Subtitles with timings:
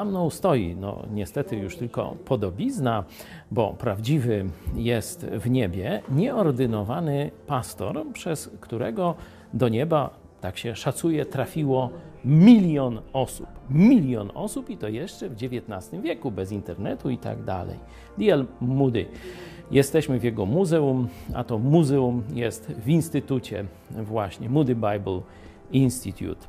[0.00, 3.04] Za mną stoi, no niestety już tylko podobizna,
[3.50, 4.44] bo prawdziwy
[4.76, 9.14] jest w niebie nieordynowany pastor, przez którego
[9.54, 10.10] do nieba,
[10.40, 11.90] tak się szacuje, trafiło
[12.24, 13.46] milion osób.
[13.70, 17.78] Milion osób i to jeszcze w XIX wieku, bez internetu i tak dalej.
[18.18, 18.46] D.L.
[18.60, 19.06] Moody.
[19.70, 25.20] Jesteśmy w jego muzeum, a to muzeum jest w instytucie właśnie Moody Bible
[25.72, 26.46] Institute.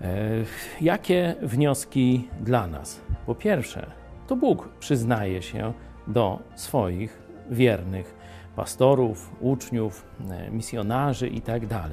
[0.00, 0.44] E,
[0.80, 3.00] jakie wnioski dla nas?
[3.26, 3.86] Po pierwsze,
[4.26, 5.72] to Bóg przyznaje się
[6.06, 8.14] do swoich wiernych
[8.56, 11.66] pastorów, uczniów, e, misjonarzy itd.
[11.68, 11.90] Tak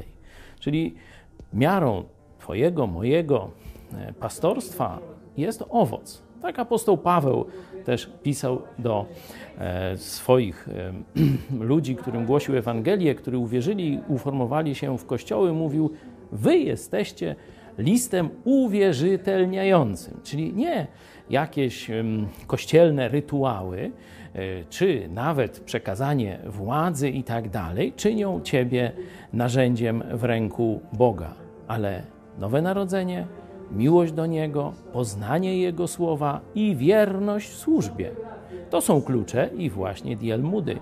[0.59, 0.96] Czyli
[1.54, 2.04] miarą
[2.40, 3.52] Twojego, mojego
[3.94, 4.99] e, pastorstwa
[5.38, 6.24] jest owoc.
[6.41, 7.46] Tak apostoł Paweł
[7.85, 9.05] też pisał do
[9.96, 10.70] swoich
[11.60, 15.91] ludzi, którym głosił Ewangelię, którzy uwierzyli uformowali się w kościoły, mówił:
[16.32, 17.35] Wy jesteście
[17.77, 20.88] listem uwierzytelniającym, czyli nie
[21.30, 21.91] jakieś
[22.48, 23.91] kościelne rytuały,
[24.34, 28.91] e, czy nawet przekazanie władzy i tak dalej, czynią ciebie
[29.34, 31.34] narzędziem w ręku Boga,
[31.68, 32.04] ale
[32.40, 33.27] nowe narodzenie,
[33.71, 38.12] miłość do Niego, poznanie Jego słowa i wierność w służbie.
[38.70, 40.80] To są klucze i właśnie Diel Moody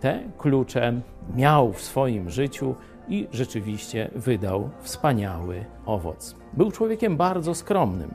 [0.00, 1.00] te klucze
[1.36, 2.74] miał w swoim życiu
[3.08, 6.36] i rzeczywiście wydał wspaniały owoc.
[6.52, 8.14] Był człowiekiem bardzo skromnym.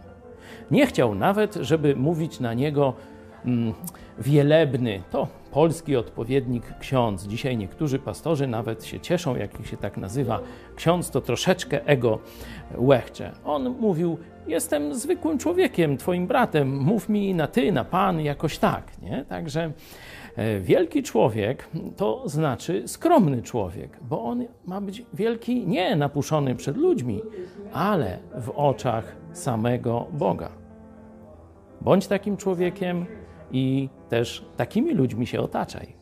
[0.72, 2.94] Nie chciał nawet, żeby mówić na niego
[3.45, 3.73] mm,
[4.20, 7.28] wielebny, to polski odpowiednik ksiądz.
[7.28, 10.40] Dzisiaj niektórzy pastorzy nawet się cieszą, jak ich się tak nazywa.
[10.76, 12.20] Ksiądz to troszeczkę ego
[12.78, 13.32] łechcze.
[13.45, 14.17] On mówił:
[14.48, 19.02] Jestem zwykłym człowiekiem, twoim bratem, mów mi na ty, na pan, jakoś tak.
[19.02, 19.26] Nie?
[19.26, 19.72] Także
[20.62, 27.22] wielki człowiek to znaczy skromny człowiek, bo on ma być wielki nie napuszony przed ludźmi,
[27.74, 30.50] ale w oczach samego Boga.
[31.82, 33.06] Bądź takim człowiekiem
[33.52, 35.98] i też takimi ludźmi się otaczaj.